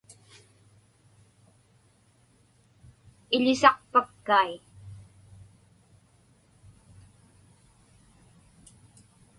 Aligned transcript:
Iḷisaqpakkai. 3.35 4.53